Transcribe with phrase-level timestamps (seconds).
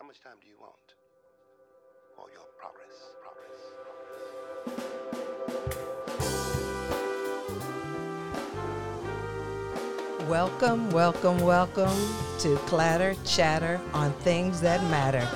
[0.00, 0.94] How much time do you want
[2.16, 3.12] for your progress?
[3.20, 3.60] Progress.
[10.26, 15.28] Welcome, welcome, welcome to Clatter Chatter on Things That Matter,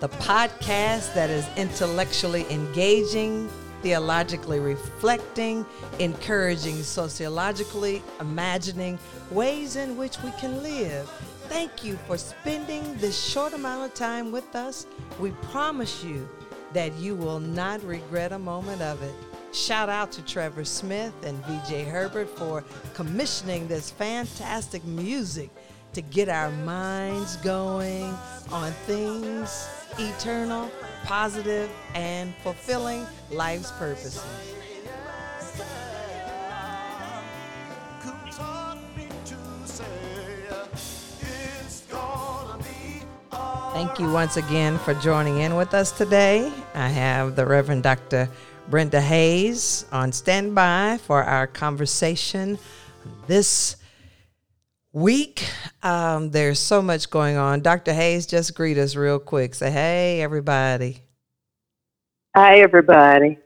[0.00, 3.48] the podcast that is intellectually engaging,
[3.80, 5.64] theologically reflecting,
[5.98, 8.98] encouraging, sociologically imagining
[9.30, 11.10] ways in which we can live.
[11.50, 14.86] Thank you for spending this short amount of time with us.
[15.18, 16.28] We promise you
[16.74, 19.12] that you will not regret a moment of it.
[19.52, 22.62] Shout out to Trevor Smith and VJ Herbert for
[22.94, 25.50] commissioning this fantastic music
[25.92, 28.14] to get our minds going
[28.52, 30.70] on things eternal,
[31.02, 34.24] positive, and fulfilling life's purposes.
[43.80, 46.52] Thank you once again for joining in with us today.
[46.74, 48.28] I have the Reverend Dr.
[48.68, 52.58] Brenda Hayes on standby for our conversation
[53.26, 53.76] this
[54.92, 55.48] week.
[55.82, 57.62] Um, there's so much going on.
[57.62, 57.94] Dr.
[57.94, 59.54] Hayes, just greet us real quick.
[59.54, 60.98] Say, hey, everybody.
[62.36, 63.38] Hi, everybody.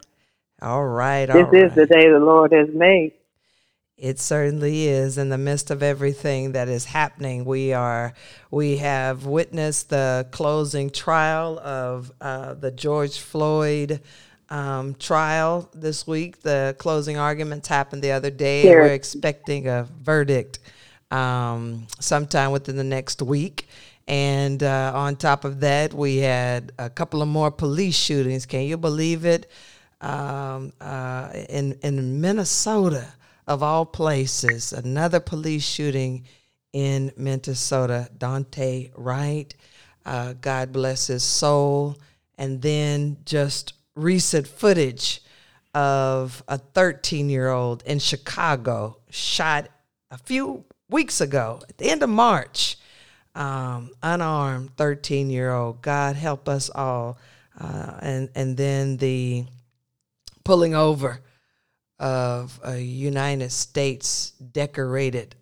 [0.61, 1.27] All right.
[1.27, 3.13] This all is the day the Lord has made.
[3.97, 5.17] It certainly is.
[5.17, 8.13] In the midst of everything that is happening, we are
[8.51, 14.01] we have witnessed the closing trial of uh, the George Floyd
[14.49, 16.41] um, trial this week.
[16.41, 18.63] The closing arguments happened the other day.
[18.63, 18.81] Sure.
[18.81, 20.59] We're expecting a verdict
[21.09, 23.67] um, sometime within the next week.
[24.09, 28.45] And uh, on top of that, we had a couple of more police shootings.
[28.45, 29.49] Can you believe it?
[30.01, 33.07] Um, uh, in in Minnesota,
[33.47, 36.25] of all places, another police shooting
[36.73, 38.09] in Minnesota.
[38.17, 39.53] Daunte Wright,
[40.05, 41.97] uh, God bless his soul,
[42.37, 45.21] and then just recent footage
[45.73, 49.67] of a 13 year old in Chicago shot
[50.11, 52.77] a few weeks ago at the end of March.
[53.35, 55.81] Um, unarmed 13 year old.
[55.81, 57.17] God help us all.
[57.59, 59.45] Uh, and, and then the
[60.45, 61.19] pulling over
[61.99, 65.35] of a United States decorated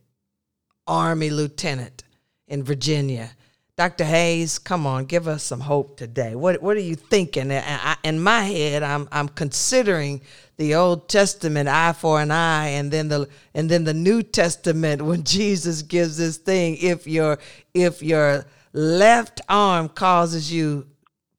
[0.87, 2.03] Army lieutenant
[2.47, 3.31] in Virginia.
[3.75, 4.03] Dr.
[4.03, 6.35] Hayes, come on, give us some hope today.
[6.35, 7.51] What what are you thinking?
[7.51, 10.21] I- In my head, I'm I'm considering
[10.57, 15.01] the Old Testament eye for an eye, and then the and then the New Testament
[15.01, 17.39] when Jesus gives this thing: if your
[17.73, 20.85] if your left arm causes you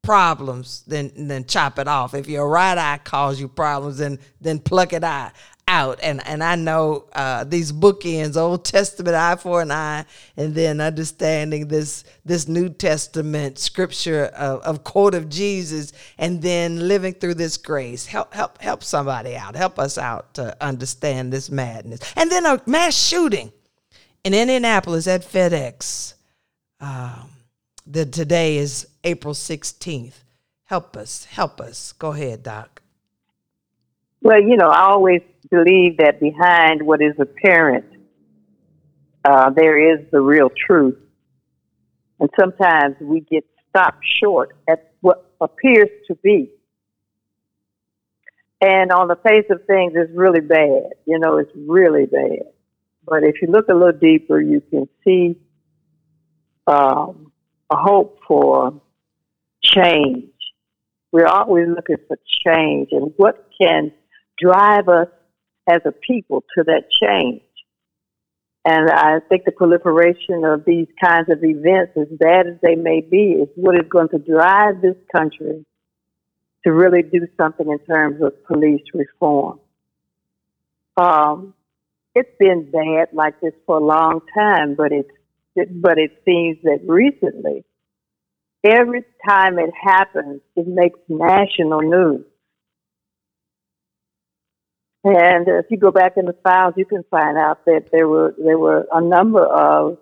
[0.04, 2.14] problems, then then chop it off.
[2.14, 5.32] If your right eye causes you problems, then then pluck it eye
[5.66, 5.98] out.
[6.02, 10.04] And and I know uh, these bookends, Old Testament eye for an eye,
[10.36, 16.86] and then understanding this this New Testament scripture of, of quote of Jesus, and then
[16.86, 18.06] living through this grace.
[18.06, 19.56] Help help help somebody out.
[19.56, 22.00] Help us out to understand this madness.
[22.16, 23.52] And then a mass shooting
[24.22, 26.14] in Indianapolis at FedEx.
[26.80, 27.30] Um,
[27.86, 30.14] the today is April 16th.
[30.64, 31.92] Help us, help us.
[31.92, 32.82] Go ahead, Doc.
[34.22, 37.84] Well, you know, I always believe that behind what is apparent,
[39.24, 40.98] uh, there is the real truth.
[42.20, 46.50] And sometimes we get stopped short at what appears to be.
[48.60, 50.94] And on the face of things, it's really bad.
[51.06, 52.46] You know, it's really bad.
[53.06, 55.36] But if you look a little deeper, you can see
[56.66, 57.30] um,
[57.76, 58.80] hope for
[59.62, 60.30] change.
[61.12, 63.92] We're always looking for change and what can
[64.38, 65.08] drive us
[65.68, 67.42] as a people to that change.
[68.66, 73.00] And I think the proliferation of these kinds of events, as bad as they may
[73.00, 75.64] be, is what is going to drive this country
[76.64, 79.60] to really do something in terms of police reform.
[80.96, 81.52] Um,
[82.14, 85.23] it's been bad like this for a long time, but it's it,
[85.54, 87.64] but it seems that recently,
[88.64, 92.24] every time it happens, it makes national news.
[95.04, 98.34] And if you go back in the files, you can find out that there were
[98.42, 99.98] there were a number of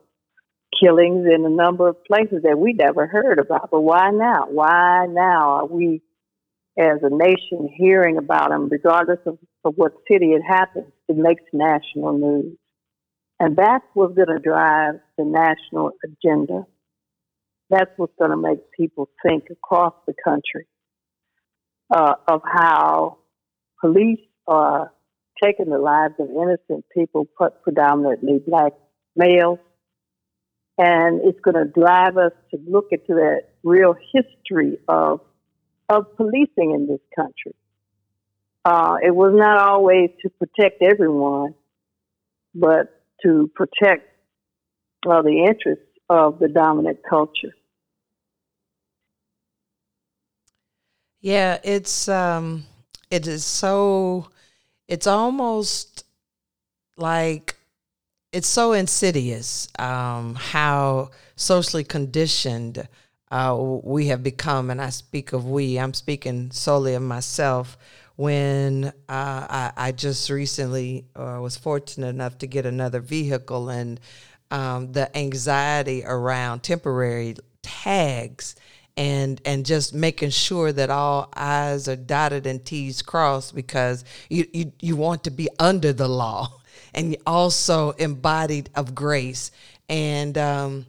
[0.80, 3.70] killings in a number of places that we never heard about.
[3.70, 4.46] But why now?
[4.48, 6.02] Why now are we,
[6.78, 10.92] as a nation, hearing about them, regardless of, of what city it happens?
[11.08, 12.56] It makes national news.
[13.42, 16.64] And that's what's going to drive the national agenda.
[17.70, 20.68] That's what's going to make people think across the country
[21.92, 23.18] uh, of how
[23.80, 24.92] police are
[25.42, 27.26] taking the lives of innocent people,
[27.64, 28.74] predominantly black
[29.16, 29.58] males,
[30.78, 35.20] And it's going to drive us to look into that real history of,
[35.88, 37.56] of policing in this country.
[38.64, 41.56] Uh, it was not always to protect everyone,
[42.54, 44.08] but to protect
[45.08, 47.54] uh, the interests of the dominant culture.
[51.20, 52.64] Yeah, it's um,
[53.10, 54.28] it is so.
[54.88, 56.04] It's almost
[56.96, 57.54] like
[58.32, 62.88] it's so insidious um, how socially conditioned
[63.30, 65.78] uh, we have become, and I speak of we.
[65.78, 67.78] I'm speaking solely of myself.
[68.22, 73.98] When uh, I, I, just recently uh, was fortunate enough to get another vehicle, and
[74.52, 78.54] um, the anxiety around temporary tags
[78.96, 84.46] and and just making sure that all I's are dotted and T's crossed because you,
[84.52, 86.60] you, you want to be under the law
[86.94, 89.50] and also embodied of grace.
[89.88, 90.86] And um,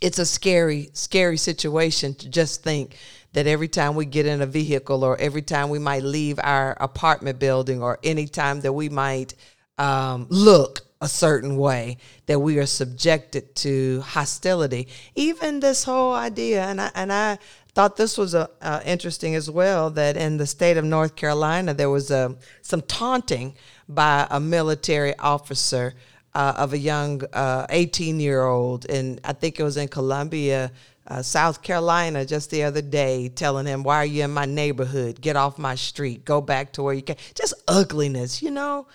[0.00, 2.96] it's a scary, scary situation to just think
[3.36, 6.74] that every time we get in a vehicle or every time we might leave our
[6.80, 9.34] apartment building or any time that we might
[9.76, 14.88] um, look a certain way that we are subjected to hostility.
[15.14, 17.36] Even this whole idea and I, and I
[17.74, 21.74] thought this was a, uh, interesting as well that in the state of North Carolina
[21.74, 23.54] there was a, some taunting
[23.86, 25.92] by a military officer
[26.34, 30.72] uh, of a young 18 uh, year old and I think it was in Columbia
[31.08, 35.20] uh, South Carolina just the other day telling him, Why are you in my neighborhood?
[35.20, 36.24] Get off my street.
[36.24, 37.16] Go back to where you came.
[37.34, 38.86] Just ugliness, you know?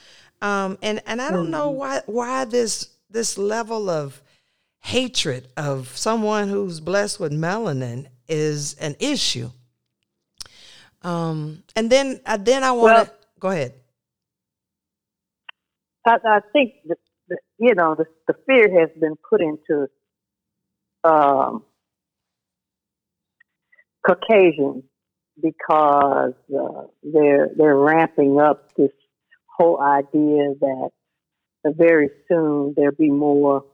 [0.41, 1.79] Um, and and I don't know mm-hmm.
[1.79, 4.21] why why this this level of
[4.79, 9.49] hatred of someone who's blessed with melanin is an issue.
[11.03, 13.73] Um, and then uh, then I want to well, go ahead.
[16.05, 16.73] I, I think
[17.59, 19.87] you know the, the fear has been put into
[21.03, 21.63] um,
[24.15, 24.83] Caucasians
[25.41, 28.91] because uh, they're they're ramping up this
[29.47, 30.89] whole idea that
[31.65, 33.65] very soon there'll be more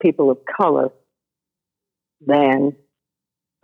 [0.00, 0.90] people of color
[2.26, 2.76] than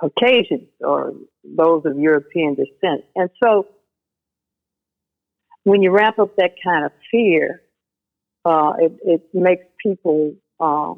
[0.00, 1.14] Caucasians or
[1.44, 3.04] those of European descent.
[3.14, 3.66] And so
[5.64, 7.62] when you ramp up that kind of fear,
[8.44, 10.94] uh, it, it, makes people uh,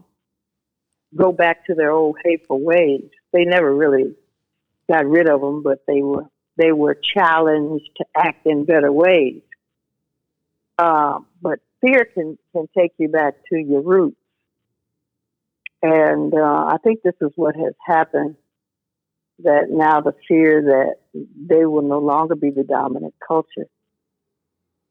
[1.16, 3.02] go back to their old hateful ways.
[3.32, 4.14] They never really
[4.90, 6.26] got rid of them, but they were
[6.56, 9.42] they were challenged to act in better ways.
[10.78, 14.16] Uh, but fear can, can take you back to your roots.
[15.82, 18.36] And uh, I think this is what has happened
[19.40, 23.66] that now the fear that they will no longer be the dominant culture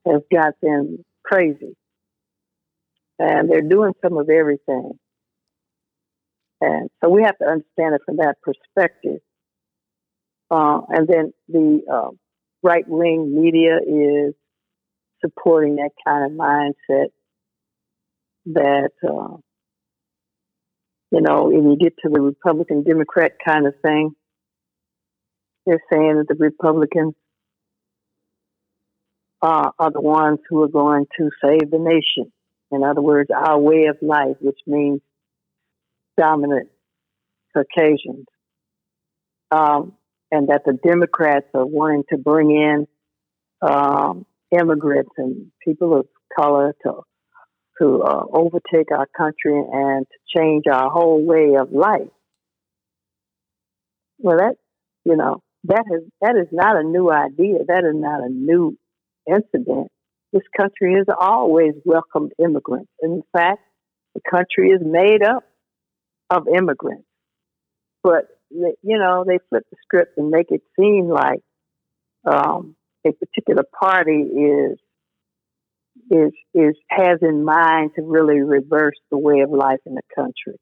[0.05, 1.75] has got them crazy.
[3.19, 4.97] And they're doing some of everything.
[6.59, 9.21] And so we have to understand it from that perspective.
[10.51, 12.09] Uh, and then the uh,
[12.61, 14.33] right wing media is
[15.21, 17.07] supporting that kind of mindset
[18.47, 19.37] that, uh,
[21.11, 24.11] you know, when you get to the Republican Democrat kind of thing,
[25.65, 27.13] they're saying that the Republicans
[29.41, 32.31] uh, are the ones who are going to save the nation.
[32.71, 35.01] In other words, our way of life, which means
[36.17, 36.69] dominant
[37.53, 38.25] Caucasians.
[39.51, 39.93] Um,
[40.31, 42.87] and that the Democrats are wanting to bring in
[43.61, 47.01] um, immigrants and people of color to
[47.79, 52.09] to uh, overtake our country and to change our whole way of life.
[54.19, 54.55] Well, that
[55.03, 57.59] you know that has that is not a new idea.
[57.67, 58.77] That is not a new
[59.27, 59.87] incident.
[60.33, 62.89] This country has always welcomed immigrants.
[63.01, 63.61] In fact,
[64.15, 65.43] the country is made up
[66.29, 67.05] of immigrants.
[68.03, 71.41] But you know, they flip the script and make it seem like
[72.25, 74.77] um, a particular party is
[76.09, 80.59] is is has in mind to really reverse the way of life in the country.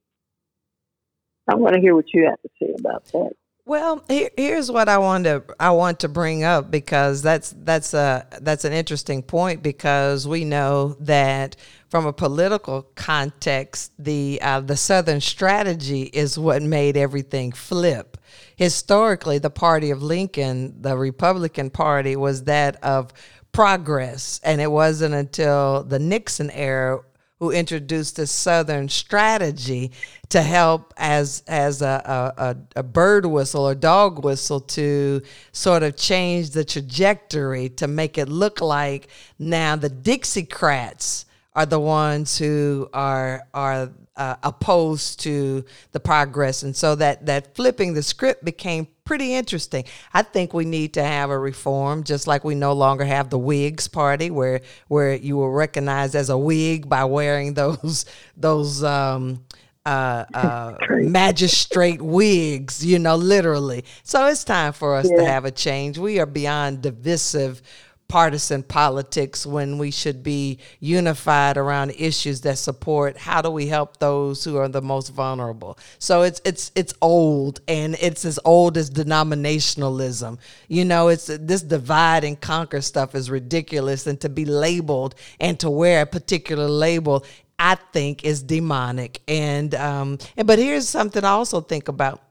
[1.48, 3.32] I want to hear what you have to say about that.
[3.66, 7.94] Well, here, here's what I want to I want to bring up because that's that's
[7.94, 11.56] a that's an interesting point because we know that
[11.90, 18.18] from a political context, the uh, the Southern strategy is what made everything flip.
[18.56, 23.12] Historically, the party of Lincoln, the Republican Party, was that of
[23.52, 27.02] progress, and it wasn't until the Nixon era
[27.40, 29.92] who introduced the Southern strategy
[30.28, 35.22] to help as as a, a, a, bird whistle or dog whistle to
[35.54, 39.08] sort of change the trajectory to make it look like
[39.40, 41.24] now the Dixiecrats
[41.60, 47.54] are the ones who are are uh, opposed to the progress, and so that that
[47.54, 49.84] flipping the script became pretty interesting.
[50.14, 53.38] I think we need to have a reform, just like we no longer have the
[53.38, 58.06] Whigs Party, where where you were recognized as a Whig by wearing those
[58.38, 58.82] those.
[58.82, 59.44] Um,
[59.86, 63.84] uh, uh, magistrate wigs, you know, literally.
[64.04, 65.18] So it's time for us yeah.
[65.18, 65.98] to have a change.
[65.98, 67.64] We are beyond divisive
[68.10, 73.98] partisan politics when we should be unified around issues that support how do we help
[73.98, 78.76] those who are the most vulnerable so it's it's it's old and it's as old
[78.78, 80.38] as denominationalism
[80.68, 85.60] you know it's this divide and conquer stuff is ridiculous and to be labeled and
[85.60, 87.24] to wear a particular label
[87.62, 89.22] I think is demonic.
[89.28, 92.22] And um, and but here's something I also think about.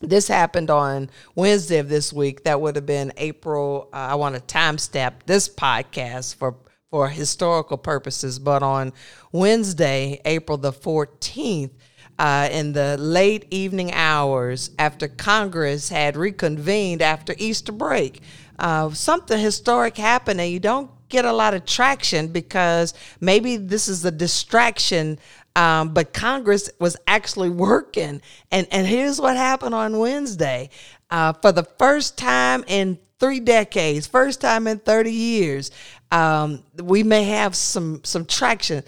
[0.00, 2.44] This happened on Wednesday of this week.
[2.44, 3.88] That would have been April.
[3.92, 6.56] Uh, I want to timestamp this podcast for
[6.90, 8.38] for historical purposes.
[8.38, 8.92] But on
[9.32, 11.72] Wednesday, April the fourteenth.
[12.16, 18.22] Uh, in the late evening hours after Congress had reconvened after Easter break.
[18.56, 23.88] Uh, something historic happened, and you don't get a lot of traction because maybe this
[23.88, 25.18] is a distraction.
[25.56, 28.20] Um, but Congress was actually working.
[28.50, 30.70] And, and here's what happened on Wednesday.
[31.10, 35.70] Uh, for the first time in three decades, first time in 30 years,
[36.10, 38.82] um, we may have some, some traction.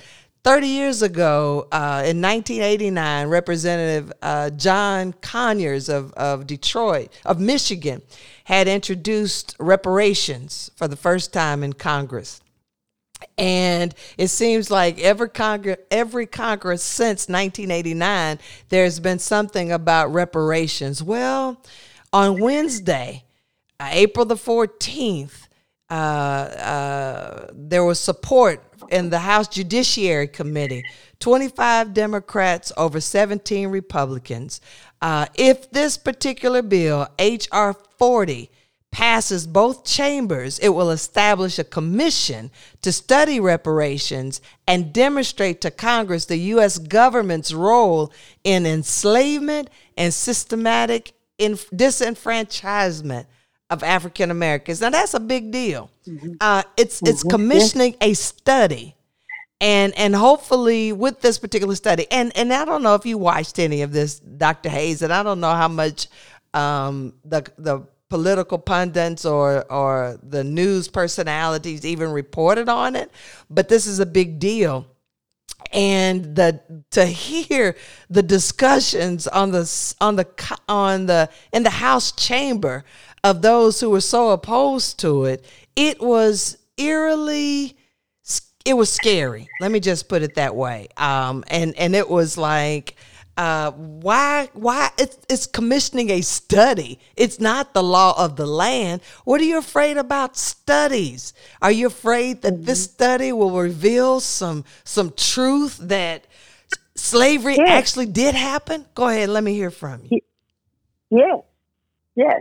[0.46, 8.00] 30 years ago, uh, in 1989, Representative uh, John Conyers of, of Detroit, of Michigan,
[8.44, 12.40] had introduced reparations for the first time in Congress.
[13.38, 21.02] And it seems like every Congress, every Congress since 1989, there's been something about reparations.
[21.02, 21.62] Well,
[22.12, 23.24] on Wednesday,
[23.80, 25.48] April the 14th,
[25.88, 30.82] uh, uh, there was support in the House Judiciary Committee
[31.20, 34.60] 25 Democrats over 17 Republicans.
[35.00, 37.74] Uh, if this particular bill, H.R.
[37.98, 38.50] 40,
[38.96, 42.50] passes both chambers, it will establish a commission
[42.80, 46.78] to study reparations and demonstrate to Congress the U.S.
[46.78, 48.10] government's role
[48.42, 53.26] in enslavement and systematic disenfranchisement
[53.68, 54.80] of African Americans.
[54.80, 55.90] Now that's a big deal.
[56.08, 56.36] Mm-hmm.
[56.40, 58.96] Uh, it's it's commissioning a study,
[59.60, 63.58] and and hopefully with this particular study, and and I don't know if you watched
[63.58, 64.70] any of this, Dr.
[64.70, 66.08] Hayes, and I don't know how much
[66.54, 73.10] um, the the political pundits or or the news personalities even reported on it,
[73.50, 74.86] but this is a big deal
[75.72, 76.60] and the
[76.90, 77.76] to hear
[78.08, 80.26] the discussions on the on the
[80.68, 82.84] on the in the house chamber
[83.24, 85.44] of those who were so opposed to it,
[85.74, 87.76] it was eerily
[88.66, 89.48] it was scary.
[89.60, 90.88] Let me just put it that way.
[90.96, 92.95] Um, and and it was like,
[93.36, 96.98] uh, why why it's, it's commissioning a study.
[97.16, 99.02] It's not the law of the land.
[99.24, 101.34] What are you afraid about studies?
[101.60, 102.64] Are you afraid that mm-hmm.
[102.64, 106.26] this study will reveal some some truth that
[106.94, 107.68] slavery yes.
[107.68, 108.86] actually did happen?
[108.94, 110.20] Go ahead, let me hear from you.
[111.10, 111.40] Yes,
[112.14, 112.40] yes.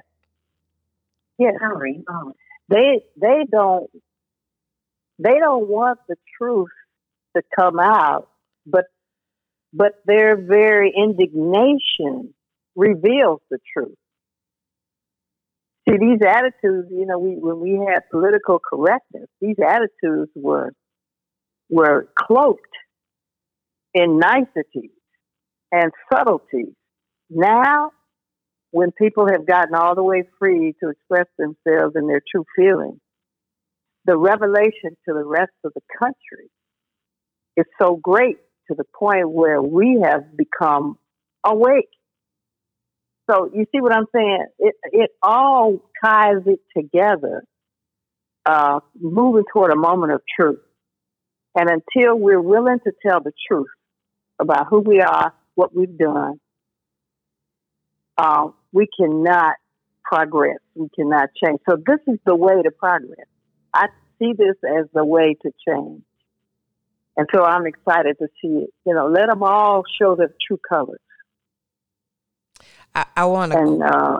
[1.37, 2.03] Yes, Henry.
[2.07, 2.33] Um,
[2.69, 3.89] they they don't
[5.19, 6.69] they don't want the truth
[7.35, 8.29] to come out,
[8.65, 8.85] but
[9.75, 12.33] but their very indignation
[12.75, 13.97] reveals the truth.
[15.87, 20.71] See, these attitudes, you know, we when we had political correctness, these attitudes were
[21.69, 22.61] were cloaked
[23.93, 24.91] in niceties
[25.71, 26.73] and subtleties.
[27.29, 27.91] Now
[28.71, 32.99] when people have gotten all the way free to express themselves and their true feelings,
[34.05, 36.49] the revelation to the rest of the country
[37.57, 40.97] is so great to the point where we have become
[41.45, 41.89] awake.
[43.29, 44.45] So you see what I'm saying?
[44.59, 47.43] It it all ties it together,
[48.45, 50.59] uh, moving toward a moment of truth.
[51.55, 53.67] And until we're willing to tell the truth
[54.39, 56.39] about who we are, what we've done,
[58.17, 59.55] uh, we cannot
[60.03, 60.57] progress.
[60.75, 61.59] We cannot change.
[61.67, 63.27] So this is the way to progress.
[63.73, 63.87] I
[64.19, 66.03] see this as the way to change.
[67.17, 68.69] And so I'm excited to see it.
[68.85, 70.99] You know, let them all show their true colors.
[72.93, 73.57] I, I want to.
[73.57, 74.19] And, uh,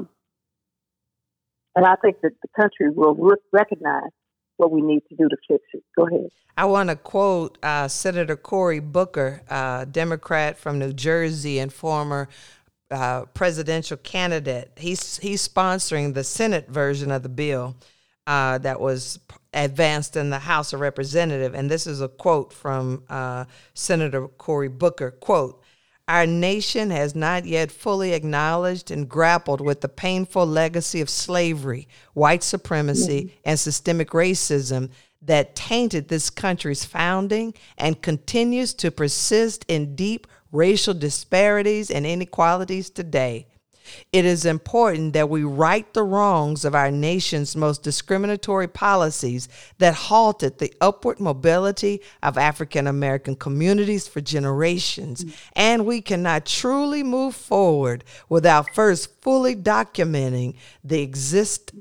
[1.75, 4.12] and I think that the country will re- recognize
[4.58, 5.84] what we need to do to fix it.
[5.98, 6.30] Go ahead.
[6.58, 12.30] I want to quote uh, Senator Cory Booker, uh, Democrat from New Jersey and former
[12.92, 14.72] uh, presidential candidate.
[14.78, 17.75] He's he's sponsoring the Senate version of the bill
[18.25, 19.20] uh, that was
[19.56, 21.56] advanced in the House of Representatives.
[21.56, 25.12] And this is a quote from uh, Senator Cory Booker.
[25.12, 25.64] Quote,
[26.08, 31.88] our nation has not yet fully acknowledged and grappled with the painful legacy of slavery,
[32.14, 34.92] white supremacy, and systemic racism
[35.24, 42.92] that tainted this country's founding and continues to persist in deep racial disparities and inequalities
[42.92, 43.48] today.
[44.12, 49.94] It is important that we right the wrongs of our nation's most discriminatory policies that
[49.94, 55.25] halted the upward mobility of African American communities for generations.
[55.54, 61.72] And we cannot truly move forward without first fully documenting the exist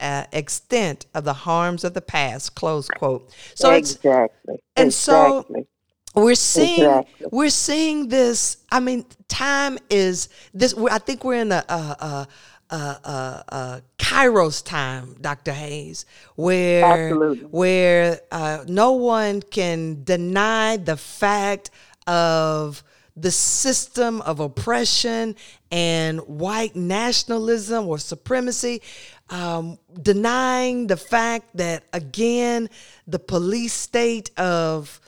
[0.00, 2.54] uh, extent of the harms of the past.
[2.54, 3.32] Close quote.
[3.54, 4.56] So exactly.
[4.76, 5.62] and exactly.
[5.62, 5.66] so
[6.14, 7.26] we're seeing exactly.
[7.30, 8.58] we're seeing this.
[8.70, 10.74] I mean, time is this.
[10.90, 11.64] I think we're in a.
[11.68, 12.28] a, a
[12.70, 15.52] uh, Kairos time, Dr.
[15.52, 17.46] Hayes, where Absolutely.
[17.46, 21.70] where uh, no one can deny the fact
[22.06, 22.82] of
[23.16, 25.36] the system of oppression
[25.70, 28.82] and white nationalism or supremacy
[29.30, 32.68] um, denying the fact that again
[33.06, 35.00] the police state of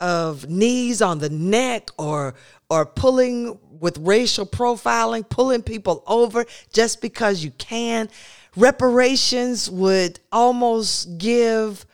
[0.00, 2.34] of knees on the neck or
[2.70, 8.08] or pulling with racial profiling, pulling people over just because you can.
[8.56, 11.84] Reparations would almost give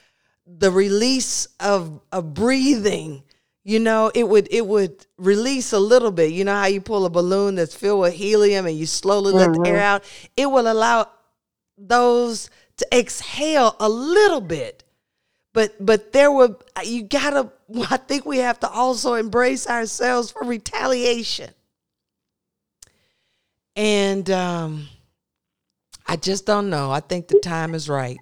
[0.46, 3.22] the release of a breathing
[3.62, 7.04] you know it would it would release a little bit you know how you pull
[7.04, 9.62] a balloon that's filled with helium and you slowly let mm-hmm.
[9.62, 9.84] the air mm-hmm.
[9.84, 10.04] out
[10.36, 11.06] it will allow
[11.78, 14.84] those to exhale a little bit.
[15.52, 17.50] But but there were you gotta
[17.90, 21.50] I think we have to also embrace ourselves for retaliation.
[23.76, 24.88] And um
[26.06, 26.90] I just don't know.
[26.90, 28.18] I think the time is right.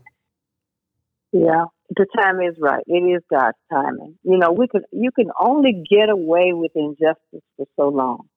[1.33, 2.83] Yeah, the time is right.
[2.87, 4.19] It is God's timing.
[4.23, 8.29] You know, we can you can only get away with injustice for so long.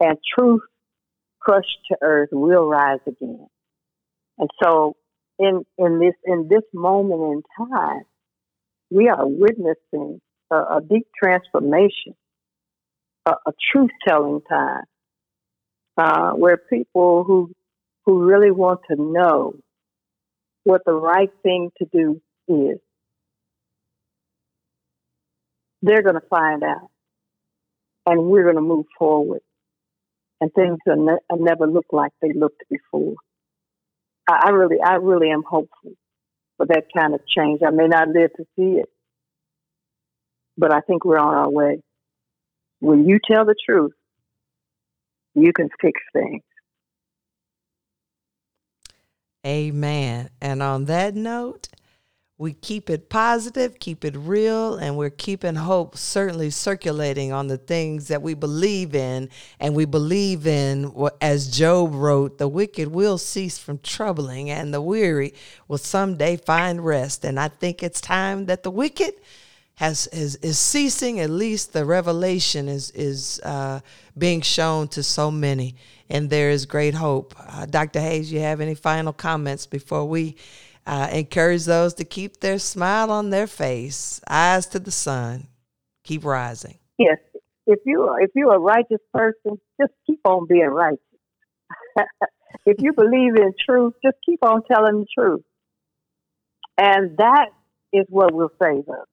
[0.00, 0.60] And truth
[1.40, 3.46] crushed to earth will rise again.
[4.38, 4.96] And so
[5.38, 8.02] in in this in this moment in time,
[8.90, 10.20] we are witnessing
[10.50, 12.14] a, a deep transformation,
[13.26, 14.84] a, a truth telling time,
[15.98, 17.52] uh, where people who
[18.06, 19.54] who really want to know
[20.64, 22.78] what the right thing to do is,
[25.82, 26.90] they're going to find out,
[28.06, 29.40] and we're going to move forward
[30.40, 33.14] and things are, ne- are never look like they looked before.
[34.28, 35.92] I, I really, I really am hopeful
[36.56, 37.60] for that kind of change.
[37.66, 38.88] I may not live to see it,
[40.56, 41.82] but I think we're on our way.
[42.80, 43.92] When you tell the truth,
[45.34, 46.42] you can fix things.
[49.46, 50.30] Amen.
[50.40, 51.68] And on that note,
[52.38, 57.56] we keep it positive, keep it real, and we're keeping hope certainly circulating on the
[57.56, 59.30] things that we believe in.
[59.58, 64.82] And we believe in, as Job wrote, the wicked will cease from troubling, and the
[64.82, 65.32] weary
[65.66, 67.24] will someday find rest.
[67.24, 69.14] And I think it's time that the wicked
[69.76, 71.20] has is, is ceasing.
[71.20, 73.80] At least the revelation is is uh,
[74.16, 75.74] being shown to so many,
[76.10, 77.34] and there is great hope.
[77.38, 78.00] Uh, Dr.
[78.00, 80.36] Hayes, you have any final comments before we?
[80.86, 85.48] Uh, encourage those to keep their smile on their face, eyes to the sun,
[86.04, 86.78] keep rising.
[86.96, 87.18] Yes,
[87.66, 91.00] if you if you're a righteous person, just keep on being righteous.
[92.66, 95.42] if you believe in truth, just keep on telling the truth,
[96.78, 97.48] and that
[97.92, 99.08] is what will save us.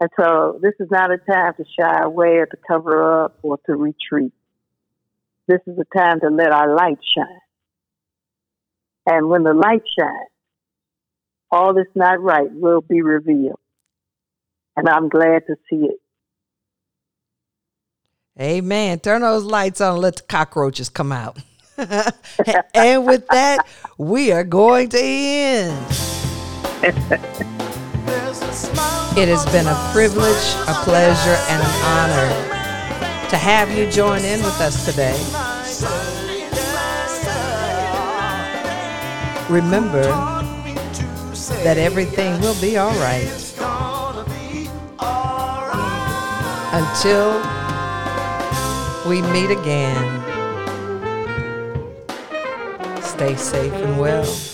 [0.00, 3.58] And so, this is not a time to shy away or to cover up or
[3.66, 4.32] to retreat.
[5.46, 7.43] This is a time to let our light shine.
[9.06, 10.30] And when the light shines,
[11.50, 13.60] all that's not right will be revealed.
[14.76, 16.00] And I'm glad to see it.
[18.40, 18.98] Amen.
[18.98, 21.38] Turn those lights on and let the cockroaches come out.
[21.76, 23.66] and with that,
[23.98, 25.86] we are going to end.
[29.16, 32.54] it has been a privilege, a pleasure, and an honor
[33.28, 35.43] to have you join in with us today.
[39.48, 40.02] Remember
[41.62, 43.28] that everything will be all right.
[46.72, 47.40] Until
[49.08, 50.22] we meet again,
[53.02, 54.53] stay safe and well.